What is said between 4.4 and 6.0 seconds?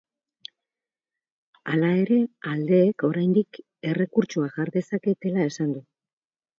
jar dezaketela esan du.